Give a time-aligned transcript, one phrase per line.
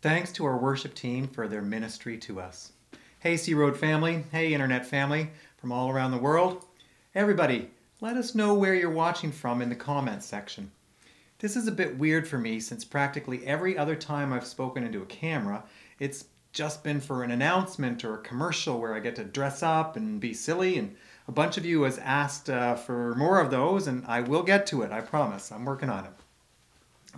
[0.00, 2.70] Thanks to our worship team for their ministry to us.
[3.18, 4.24] Hey, Sea Road family.
[4.30, 6.64] Hey, Internet family from all around the world.
[7.16, 10.70] Everybody, let us know where you're watching from in the comments section.
[11.40, 15.02] This is a bit weird for me since practically every other time I've spoken into
[15.02, 15.64] a camera,
[15.98, 19.96] it's just been for an announcement or a commercial where I get to dress up
[19.96, 20.78] and be silly.
[20.78, 20.94] And
[21.26, 24.64] a bunch of you has asked uh, for more of those, and I will get
[24.68, 25.50] to it, I promise.
[25.50, 26.12] I'm working on it.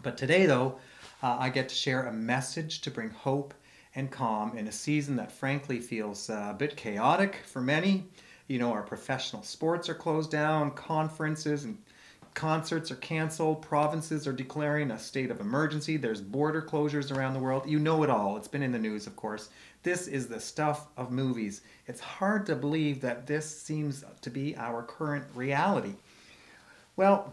[0.03, 0.79] But today, though,
[1.23, 3.55] uh, I get to share a message to bring hope
[3.95, 8.05] and calm in a season that frankly feels uh, a bit chaotic for many.
[8.47, 11.79] You know, our professional sports are closed down, conferences and
[12.35, 17.41] concerts are canceled, provinces are declaring a state of emergency, there's border closures around the
[17.41, 17.69] world.
[17.69, 18.37] You know it all.
[18.37, 19.51] It's been in the news, of course.
[19.83, 21.63] This is the stuff of movies.
[21.87, 25.95] It's hard to believe that this seems to be our current reality.
[26.97, 27.33] Well,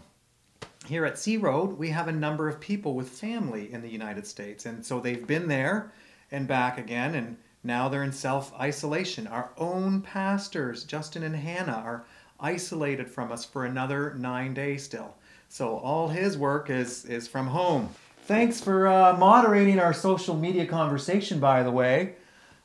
[0.86, 4.28] here at Sea Road, we have a number of people with family in the United
[4.28, 5.92] States, and so they've been there
[6.32, 9.28] and back again, and now they're in self isolation.
[9.28, 12.06] Our own pastors, Justin and Hannah, are
[12.40, 15.16] isolated from us for another nine days still.
[15.50, 17.90] So all his work is, is from home.
[18.24, 22.16] Thanks for uh, moderating our social media conversation, by the way.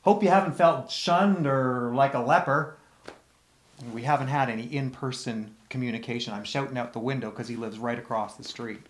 [0.02, 2.76] Hope you haven't felt shunned or like a leper.
[3.90, 6.32] We haven't had any in person communication.
[6.32, 8.80] I'm shouting out the window because he lives right across the street.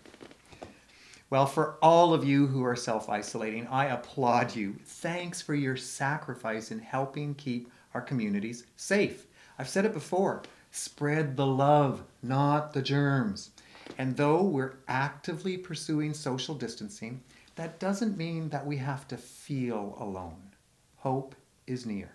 [1.29, 4.75] Well, for all of you who are self isolating, I applaud you.
[4.85, 9.25] Thanks for your sacrifice in helping keep our communities safe.
[9.57, 13.51] I've said it before spread the love, not the germs.
[13.97, 17.21] And though we're actively pursuing social distancing,
[17.55, 20.51] that doesn't mean that we have to feel alone.
[20.97, 21.35] Hope
[21.67, 22.11] is near.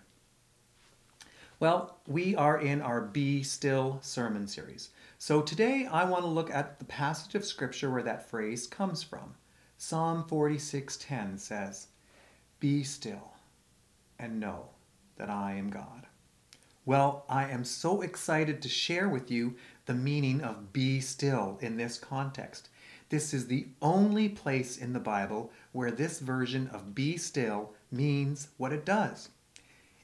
[1.61, 4.91] Well, we are in our Be Still sermon series.
[5.17, 9.03] So today I want to look at the passage of scripture where that phrase comes
[9.03, 9.35] from.
[9.77, 11.87] Psalm 46:10 says,
[12.61, 13.33] "Be still
[14.17, 14.69] and know
[15.17, 16.07] that I am God."
[16.85, 21.75] Well, I am so excited to share with you the meaning of be still in
[21.75, 22.69] this context.
[23.09, 28.47] This is the only place in the Bible where this version of be still means
[28.55, 29.27] what it does.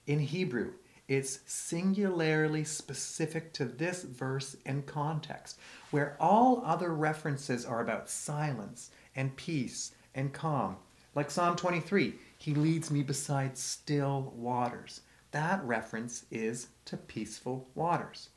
[0.05, 0.73] In Hebrew,
[1.07, 5.59] it's singularly specific to this verse and context,
[5.91, 10.77] where all other references are about silence and peace and calm.
[11.13, 15.01] Like Psalm 23, He leads me beside still waters.
[15.31, 18.29] That reference is to peaceful waters.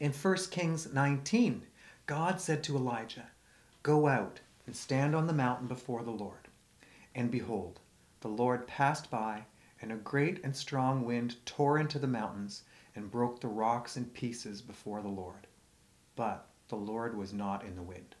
[0.00, 1.62] In 1 Kings 19,
[2.06, 3.26] God said to Elijah,
[3.82, 6.48] Go out and stand on the mountain before the Lord.
[7.14, 7.80] And behold,
[8.20, 9.44] the Lord passed by
[9.80, 12.62] and a great and strong wind tore into the mountains
[12.94, 15.46] and broke the rocks in pieces before the Lord.
[16.16, 18.16] But the Lord was not in the wind.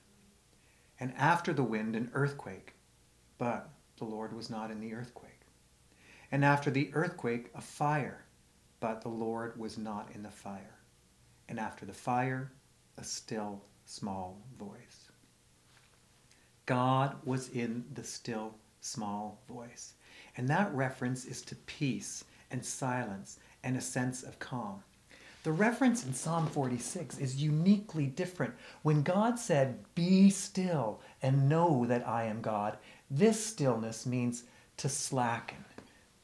[1.00, 2.74] And after the wind, an earthquake.
[3.38, 5.40] But the Lord was not in the earthquake.
[6.30, 8.24] And after the earthquake, a fire.
[8.80, 10.78] But the Lord was not in the fire.
[11.48, 12.52] And after the fire,
[12.96, 15.10] a still small voice.
[16.66, 19.94] God was in the still small voice.
[20.38, 24.82] And that reference is to peace and silence and a sense of calm.
[25.42, 28.54] The reference in Psalm 46 is uniquely different.
[28.82, 32.78] When God said, Be still and know that I am God,
[33.10, 34.44] this stillness means
[34.76, 35.64] to slacken,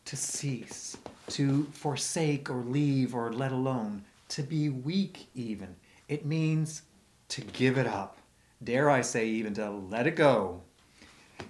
[0.05, 0.97] to cease,
[1.31, 5.75] to forsake or leave or let alone, to be weak even.
[6.09, 6.83] It means
[7.31, 8.19] to give it up.
[8.63, 10.63] Dare I say, even to let it go.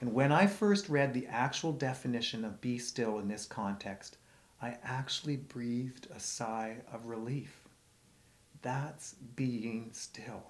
[0.00, 4.18] And when I first read the actual definition of be still in this context,
[4.60, 7.60] I actually breathed a sigh of relief.
[8.62, 10.42] That's being still.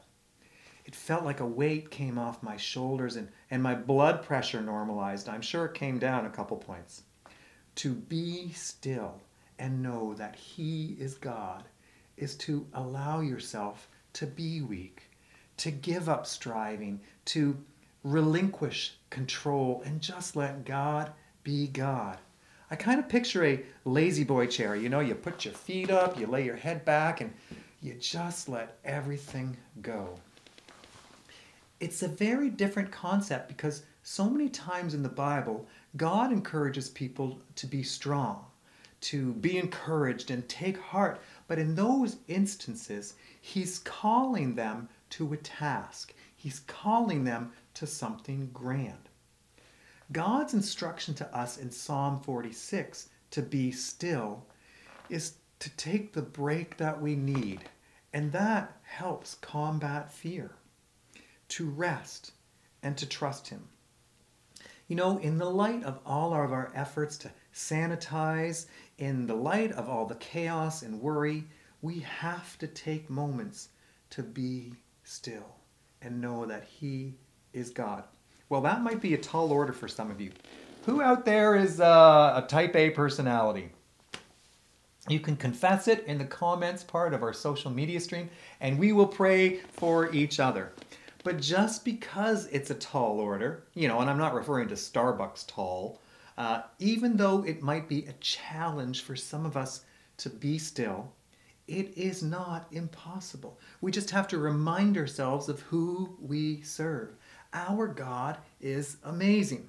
[0.84, 5.28] It felt like a weight came off my shoulders and, and my blood pressure normalized.
[5.28, 7.02] I'm sure it came down a couple points.
[7.76, 9.20] To be still
[9.58, 11.64] and know that He is God
[12.16, 15.10] is to allow yourself to be weak,
[15.56, 17.56] to give up striving, to
[18.04, 21.12] relinquish control and just let God
[21.44, 22.18] be God.
[22.68, 24.74] I kind of picture a La-Z-Boy chair.
[24.74, 27.32] You know, you put your feet up, you lay your head back, and
[27.80, 30.18] you just let everything go.
[31.78, 35.66] It's a very different concept because so many times in the Bible,
[35.96, 38.44] God encourages people to be strong,
[39.02, 41.20] to be encouraged and take heart.
[41.46, 46.14] But in those instances, He's calling them to a task.
[46.34, 49.03] He's calling them to something grand.
[50.12, 54.44] God's instruction to us in Psalm 46 to be still
[55.08, 57.64] is to take the break that we need,
[58.12, 60.56] and that helps combat fear,
[61.48, 62.32] to rest
[62.82, 63.66] and to trust Him.
[64.88, 68.66] You know, in the light of all of our efforts to sanitize,
[68.98, 71.44] in the light of all the chaos and worry,
[71.80, 73.70] we have to take moments
[74.10, 75.56] to be still
[76.02, 77.14] and know that He
[77.54, 78.04] is God.
[78.54, 80.30] Well, that might be a tall order for some of you.
[80.86, 83.70] Who out there is uh, a type A personality?
[85.08, 88.30] You can confess it in the comments part of our social media stream,
[88.60, 90.70] and we will pray for each other.
[91.24, 95.48] But just because it's a tall order, you know, and I'm not referring to Starbucks
[95.48, 96.00] tall,
[96.38, 99.80] uh, even though it might be a challenge for some of us
[100.18, 101.10] to be still,
[101.66, 103.58] it is not impossible.
[103.80, 107.16] We just have to remind ourselves of who we serve.
[107.54, 109.68] Our God is amazing.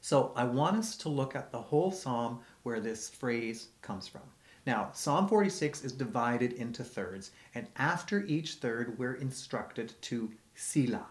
[0.00, 4.22] So I want us to look at the whole psalm where this phrase comes from.
[4.66, 11.06] Now, Psalm 46 is divided into thirds, and after each third, we're instructed to Selah,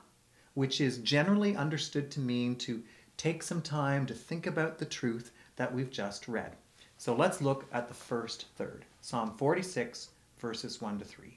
[0.54, 2.83] which is generally understood to mean to
[3.15, 6.56] take some time to think about the truth that we've just read.
[6.98, 11.37] So let's look at the first third Psalm 46, verses 1 to 3.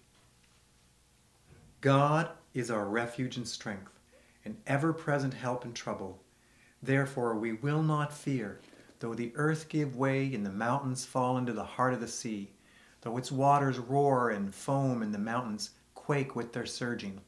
[1.81, 3.93] God is our refuge and strength,
[4.45, 6.21] an ever present help in trouble.
[6.83, 8.61] Therefore, we will not fear
[9.01, 12.51] Though the earth give way and the mountains fall into the heart of the sea,
[13.01, 17.23] though its waters roar and foam and the mountains quake with their surging,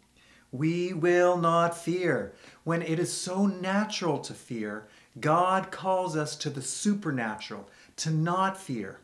[0.53, 2.35] we will not fear.
[2.65, 4.87] When it is so natural to fear,
[5.19, 9.01] God calls us to the supernatural, to not fear.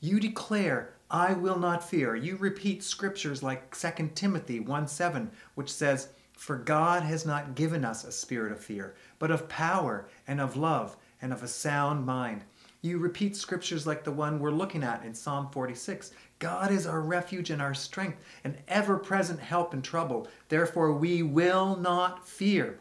[0.00, 2.14] You declare, I will not fear.
[2.14, 7.84] You repeat scriptures like 2 Timothy 1 7, which says, For God has not given
[7.84, 12.04] us a spirit of fear, but of power and of love and of a sound
[12.04, 12.44] mind.
[12.80, 16.12] You repeat scriptures like the one we're looking at in Psalm 46.
[16.38, 20.28] God is our refuge and our strength, an ever present help in trouble.
[20.48, 22.78] Therefore, we will not fear.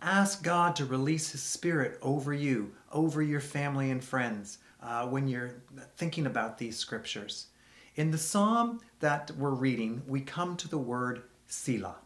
[0.00, 5.28] Ask God to release His Spirit over you, over your family and friends, uh, when
[5.28, 5.62] you're
[5.96, 7.48] thinking about these scriptures.
[7.96, 11.96] In the psalm that we're reading, we come to the word Selah.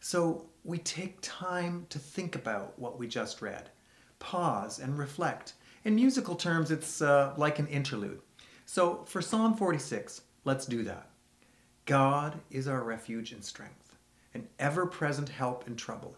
[0.00, 3.70] So we take time to think about what we just read
[4.22, 5.54] pause, and reflect.
[5.84, 8.20] In musical terms, it's uh, like an interlude.
[8.66, 11.10] So for Psalm 46, let's do that.
[11.86, 13.96] God is our refuge and strength,
[14.32, 16.16] an ever present help in trouble.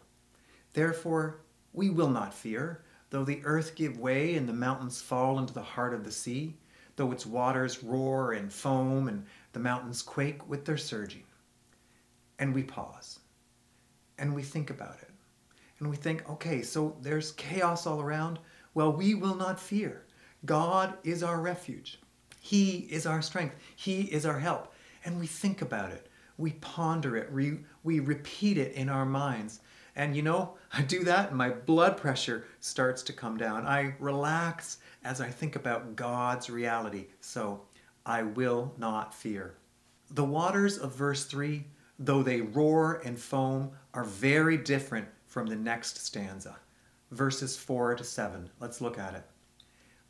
[0.74, 1.40] Therefore,
[1.72, 5.62] we will not fear, though the earth give way and the mountains fall into the
[5.62, 6.52] heart of the sea,
[6.96, 11.22] though its waters roar and foam and the mountains quake with their surging.
[12.40, 13.20] And we pause
[14.18, 15.10] and we think about it
[15.78, 18.40] and we think, okay, so there's chaos all around.
[18.74, 20.06] Well, we will not fear.
[20.44, 22.00] God is our refuge.
[22.40, 23.54] He is our strength.
[23.76, 24.74] He is our help.
[25.04, 26.08] And we think about it.
[26.36, 27.30] We ponder it.
[27.32, 29.60] We, we repeat it in our minds.
[29.96, 33.66] And you know, I do that and my blood pressure starts to come down.
[33.66, 37.06] I relax as I think about God's reality.
[37.20, 37.62] So
[38.04, 39.54] I will not fear.
[40.10, 41.64] The waters of verse 3,
[41.98, 46.56] though they roar and foam, are very different from the next stanza,
[47.10, 48.50] verses 4 to 7.
[48.60, 49.24] Let's look at it.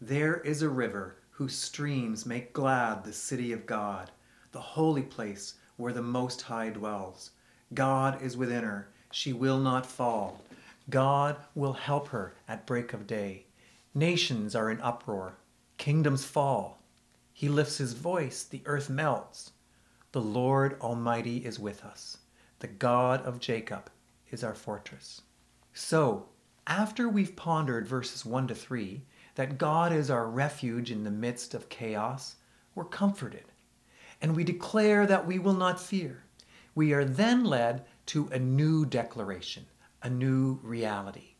[0.01, 4.11] There is a river whose streams make glad the city of God,
[4.53, 7.31] the holy place where the Most High dwells.
[7.73, 10.40] God is within her, she will not fall.
[10.90, 13.47] God will help her at break of day.
[13.94, 15.38] Nations are in uproar,
[15.78, 16.83] kingdoms fall.
[17.33, 19.52] He lifts his voice, the earth melts.
[20.11, 22.18] The Lord Almighty is with us.
[22.59, 23.88] The God of Jacob
[24.33, 25.23] is our fortress.
[25.73, 26.26] So,
[26.66, 29.02] after we've pondered verses 1 to 3,
[29.37, 32.35] that God is our refuge in the midst of chaos,
[32.75, 33.44] we're comforted.
[34.21, 36.25] And we declare that we will not fear.
[36.75, 39.66] We are then led to a new declaration,
[40.02, 41.34] a new reality.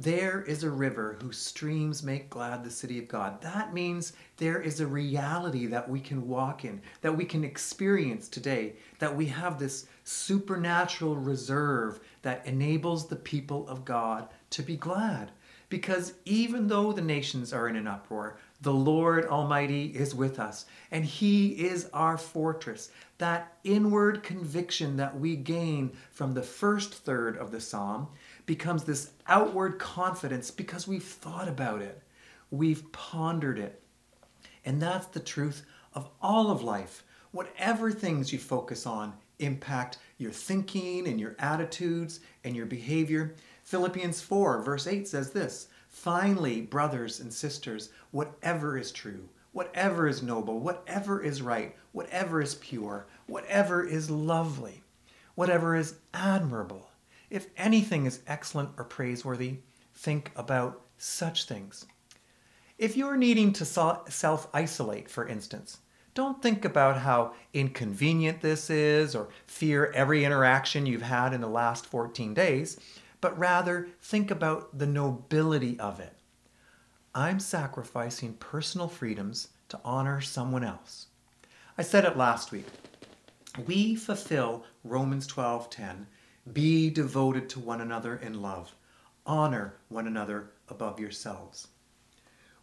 [0.00, 3.42] There is a river whose streams make glad the city of God.
[3.42, 8.28] That means there is a reality that we can walk in, that we can experience
[8.28, 14.76] today, that we have this supernatural reserve that enables the people of God to be
[14.76, 15.32] glad.
[15.68, 20.66] Because even though the nations are in an uproar, the Lord Almighty is with us,
[20.92, 22.90] and He is our fortress.
[23.18, 28.08] That inward conviction that we gain from the first third of the psalm
[28.46, 32.02] becomes this outward confidence because we've thought about it,
[32.50, 33.82] we've pondered it.
[34.64, 37.02] And that's the truth of all of life.
[37.32, 43.36] Whatever things you focus on impact your thinking and your attitudes and your behavior.
[43.64, 50.22] Philippians 4, verse 8 says this Finally, brothers and sisters, whatever is true, whatever is
[50.22, 54.82] noble, whatever is right, whatever is pure, whatever is lovely,
[55.34, 56.90] whatever is admirable,
[57.30, 59.58] If anything is excellent or praiseworthy,
[59.94, 61.86] think about such things.
[62.78, 65.78] If you're needing to self isolate, for instance,
[66.14, 71.48] don't think about how inconvenient this is or fear every interaction you've had in the
[71.48, 72.78] last 14 days,
[73.20, 76.17] but rather think about the nobility of it.
[77.18, 81.08] I'm sacrificing personal freedoms to honor someone else.
[81.76, 82.66] I said it last week.
[83.66, 86.06] We fulfill Romans 12:10,
[86.52, 88.72] be devoted to one another in love.
[89.26, 91.66] Honor one another above yourselves.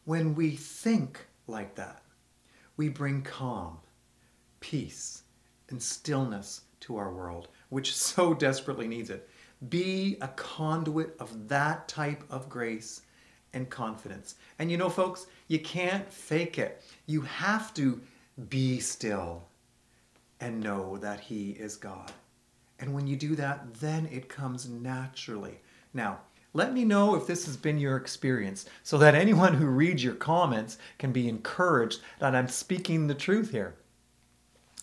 [0.06, 2.02] When we think like that,
[2.78, 3.80] we bring calm,
[4.62, 5.24] peace,
[5.68, 9.30] and stillness to our world, which so desperately needs it.
[9.68, 13.02] Be a conduit of that type of grace
[13.56, 14.36] and confidence.
[14.60, 16.84] And you know, folks, you can't fake it.
[17.08, 18.00] You have to
[18.50, 19.44] be still
[20.40, 22.12] and know that He is God.
[22.80, 25.60] And when you do that, then it comes naturally.
[25.94, 26.20] Now,
[26.54, 30.14] let me know if this has been your experience so that anyone who reads your
[30.14, 33.76] comments can be encouraged that I'm speaking the truth here.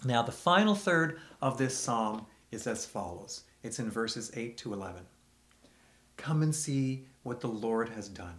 [0.04, 4.74] Now, the final third of this psalm is as follows it's in verses 8 to
[4.74, 5.02] 11.
[6.16, 8.38] Come and see what the Lord has done,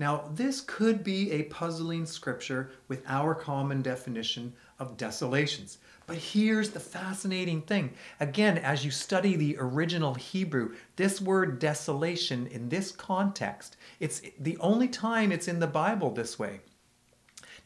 [0.00, 5.76] Now, this could be a puzzling scripture with our common definition of desolations.
[6.06, 7.92] But here's the fascinating thing.
[8.18, 14.56] Again, as you study the original Hebrew, this word desolation in this context, it's the
[14.56, 16.60] only time it's in the Bible this way.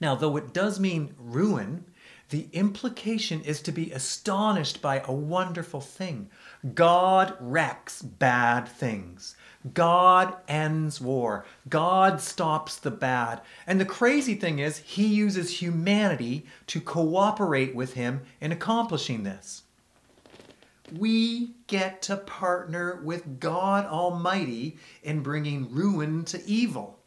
[0.00, 1.84] Now, though it does mean ruin,
[2.30, 6.30] the implication is to be astonished by a wonderful thing.
[6.74, 9.36] God wrecks bad things.
[9.72, 11.46] God ends war.
[11.68, 13.40] God stops the bad.
[13.66, 19.62] And the crazy thing is, he uses humanity to cooperate with him in accomplishing this.
[20.92, 26.98] We get to partner with God Almighty in bringing ruin to evil.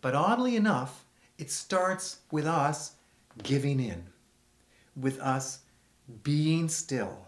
[0.00, 1.04] But oddly enough,
[1.36, 2.92] it starts with us
[3.42, 4.04] giving in,
[4.96, 5.60] with us
[6.22, 7.26] being still,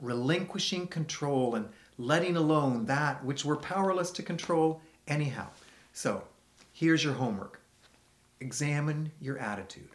[0.00, 1.68] relinquishing control and
[1.98, 5.48] letting alone that which we're powerless to control anyhow.
[5.92, 6.24] So,
[6.72, 7.60] here's your homework
[8.40, 9.88] examine your attitude,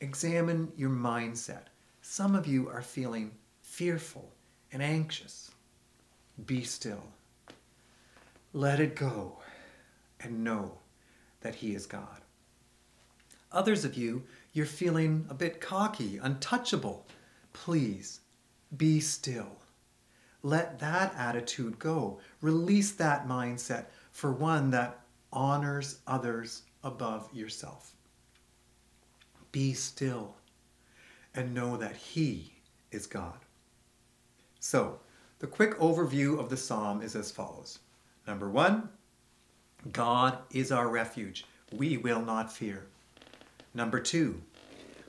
[0.00, 1.64] examine your mindset.
[2.00, 4.32] Some of you are feeling fearful
[4.72, 5.50] and anxious.
[6.46, 7.02] Be still.
[8.52, 9.38] Let it go
[10.20, 10.78] and know
[11.40, 12.22] that He is God.
[13.50, 17.06] Others of you, you're feeling a bit cocky, untouchable.
[17.52, 18.20] Please
[18.76, 19.62] be still
[20.42, 22.18] let that attitude go.
[22.40, 25.00] Release that mindset for one that
[25.32, 27.94] honors others above yourself.
[29.52, 30.36] Be still
[31.34, 32.54] and know that He
[32.90, 33.38] is God.
[34.58, 35.00] So,
[35.38, 37.78] the quick overview of the psalm is as follows
[38.26, 38.88] Number one,
[39.92, 41.44] God is our refuge.
[41.72, 42.86] We will not fear.
[43.74, 44.42] Number two,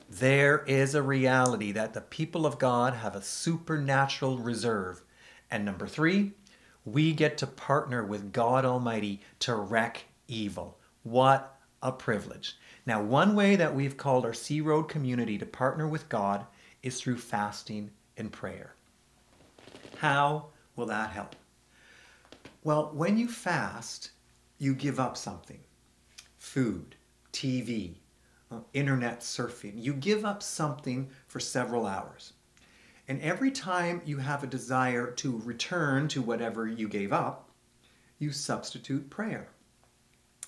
[0.08, 5.02] there is a reality that the people of God have a supernatural reserve
[5.54, 6.32] and number three,
[6.84, 10.78] we get to partner with God Almighty to wreck evil.
[11.04, 12.56] What a privilege.
[12.86, 16.44] Now, one way that we've called our Sea Road community to partner with God
[16.82, 18.74] is through fasting and prayer.
[19.98, 21.36] How will that help?
[22.64, 24.10] Well, when you fast,
[24.58, 25.60] you give up something
[26.36, 26.96] food,
[27.32, 27.94] TV,
[28.54, 29.72] Uh, internet surfing.
[29.76, 32.34] You give up something for several hours.
[33.08, 37.50] And every time you have a desire to return to whatever you gave up,
[38.18, 39.48] you substitute prayer.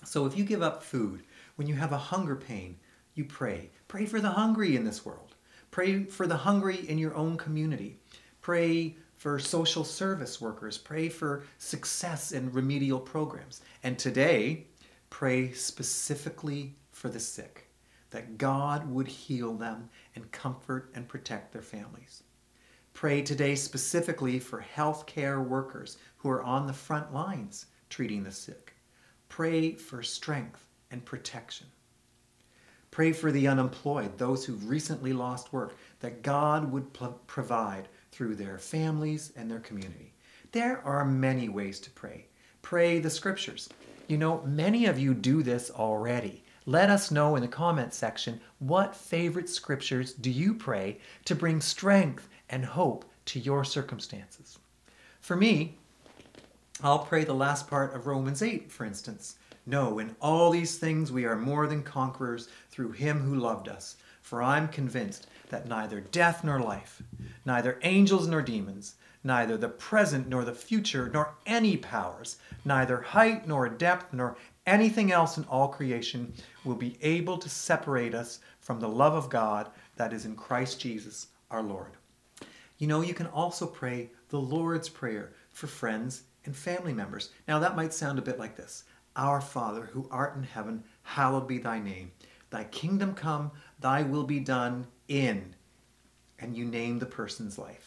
[0.05, 1.25] So if you give up food,
[1.57, 2.77] when you have a hunger pain,
[3.15, 3.71] you pray.
[3.89, 5.35] Pray for the hungry in this world.
[5.71, 7.99] Pray for the hungry in your own community.
[8.41, 10.79] Pray for social service workers.
[10.79, 13.63] Pray for success in remedial programs.
[13.83, 14.67] And today,
[15.11, 17.66] pray specifically for the sick,
[18.11, 22.23] that God would heal them and comfort and protect their families.
[22.93, 28.75] Pray today specifically for healthcare workers who are on the front lines treating the sick.
[29.29, 31.67] Pray for strength and protection.
[32.91, 36.97] Pray for the unemployed, those who've recently lost work, that God would
[37.27, 40.15] provide through their families and their community.
[40.53, 42.29] There are many ways to pray.
[42.63, 43.69] pray the scriptures.
[44.09, 46.43] You know, many of you do this already.
[46.69, 51.61] Let us know in the comment section what favorite scriptures do you pray to bring
[51.61, 54.59] strength and hope to your circumstances.
[55.21, 55.79] For me,
[56.83, 59.37] I'll pray the last part of Romans 8, for instance.
[59.65, 63.97] No, in all these things we are more than conquerors through him who loved us.
[64.21, 67.01] For I'm convinced that neither death nor life,
[67.45, 73.47] neither angels nor demons, neither the present nor the future, nor any powers, neither height
[73.47, 76.33] nor depth, nor anything else in all creation
[76.65, 80.81] will be able to separate us from the love of God that is in Christ
[80.81, 81.93] Jesus our Lord.
[82.79, 87.31] You know, you can also pray the Lord's Prayer for friends and family members.
[87.49, 91.49] Now, that might sound a bit like this Our Father, who art in heaven, hallowed
[91.49, 92.13] be thy name.
[92.51, 95.55] Thy kingdom come, thy will be done in,
[96.39, 97.86] and you name the person's life.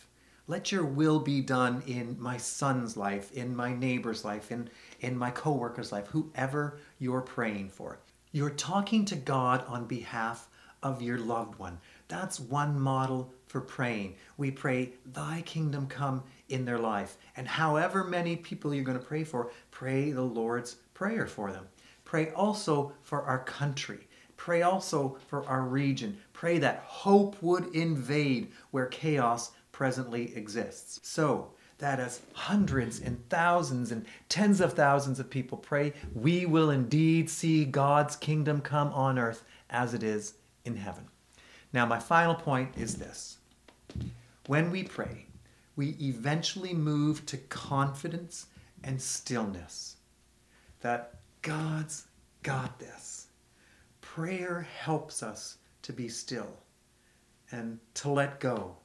[0.49, 4.67] Let your will be done in my son's life, in my neighbor's life, in,
[4.99, 7.99] in my coworker's life, whoever you're praying for.
[8.31, 10.49] You're talking to God on behalf
[10.81, 11.77] of your loved one.
[12.07, 14.15] That's one model for praying.
[14.37, 17.17] We pray, Thy kingdom come in their life.
[17.37, 21.67] And however many people you're going to pray for, pray the Lord's Prayer for them.
[22.05, 24.07] Pray also for our country.
[24.35, 26.17] Pray also for our region.
[26.33, 30.99] Pray that hope would invade where chaos presently exists.
[31.03, 36.69] So that as hundreds and thousands and tens of thousands of people pray, we will
[36.69, 40.33] indeed see God's kingdom come on earth as it is
[40.65, 41.05] in heaven.
[41.71, 43.37] Now, my final point is this
[44.47, 45.27] when we pray,
[45.77, 48.47] we eventually move to confidence
[48.83, 49.95] and stillness
[50.81, 52.07] that God's
[52.43, 53.27] got this.
[54.01, 56.57] Prayer helps us to be still
[57.53, 58.75] and to let go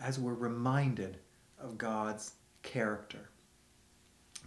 [0.00, 1.18] as we're reminded
[1.58, 3.30] of God's character.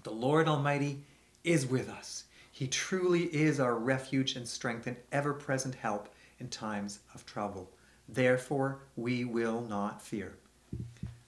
[0.04, 1.04] The Lord Almighty
[1.44, 2.26] is with us.
[2.52, 6.10] He truly is our refuge and strength and ever present help
[6.40, 7.72] in times of trouble.
[8.10, 10.38] Therefore, we will not fear.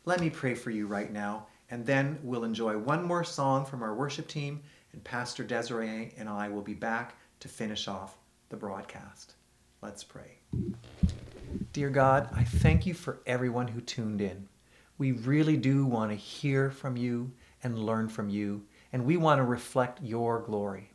[0.05, 3.83] Let me pray for you right now, and then we'll enjoy one more song from
[3.83, 4.61] our worship team,
[4.93, 8.17] and Pastor Desiree and I will be back to finish off
[8.49, 9.35] the broadcast.
[9.81, 10.39] Let's pray.
[11.73, 14.47] Dear God, I thank you for everyone who tuned in.
[14.97, 17.31] We really do want to hear from you
[17.63, 20.91] and learn from you, and we want to reflect your glory.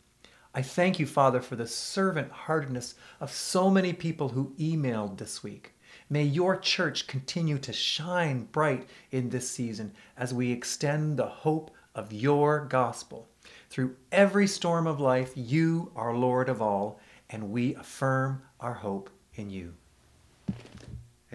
[0.55, 5.43] I thank you, Father, for the servant heartedness of so many people who emailed this
[5.43, 5.75] week.
[6.09, 11.71] May your church continue to shine bright in this season as we extend the hope
[11.95, 13.29] of your gospel.
[13.71, 19.11] Through every storm of life, you are Lord of all, and we affirm our hope
[19.35, 19.75] in you.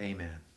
[0.00, 0.49] Amen.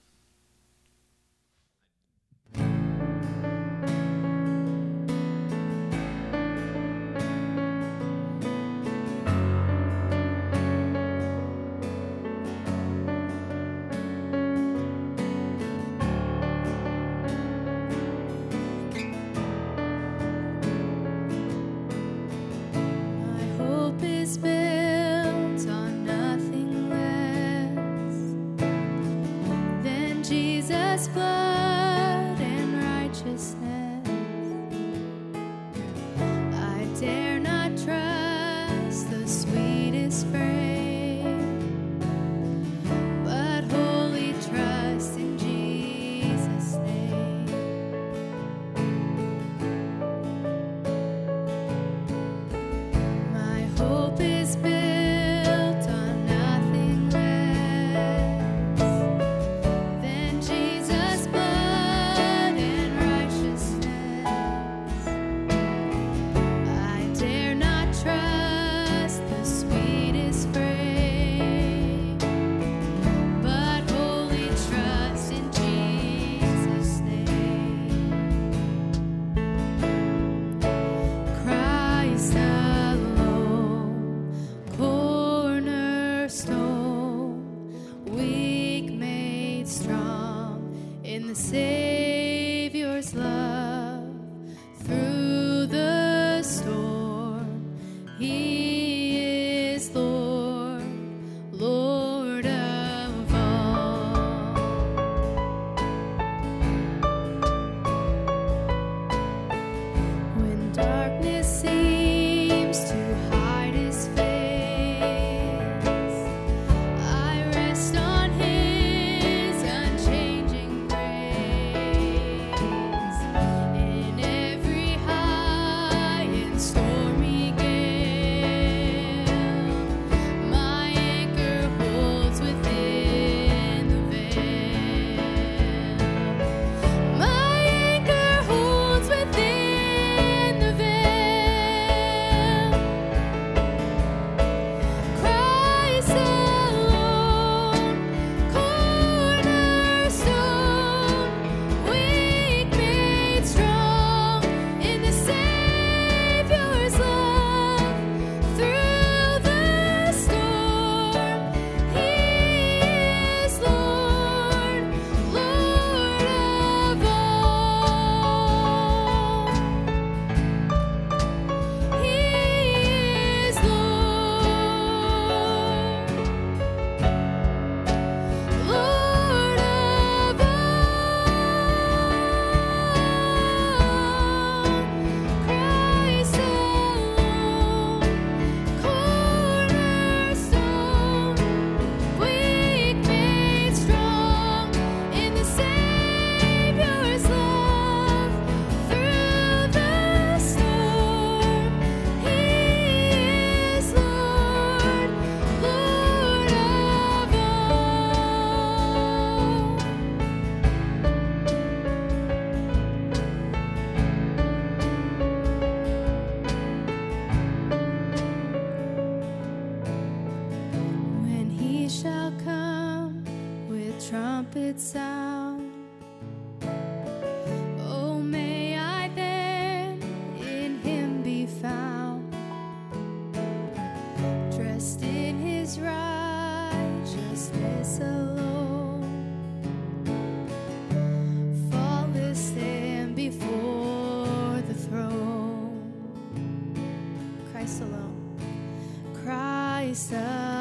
[249.93, 250.52] Christ